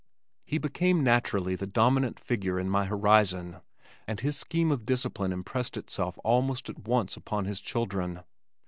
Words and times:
He 0.43 0.57
became 0.57 1.03
naturally 1.03 1.53
the 1.53 1.67
dominant 1.67 2.19
figure 2.19 2.59
in 2.59 2.67
my 2.71 2.85
horizon, 2.85 3.57
and 4.07 4.19
his 4.19 4.35
scheme 4.35 4.71
of 4.71 4.83
discipline 4.83 5.31
impressed 5.31 5.77
itself 5.77 6.17
almost 6.23 6.69
at 6.69 6.87
once 6.87 7.15
upon 7.15 7.45
his 7.45 7.61
children. 7.61 8.21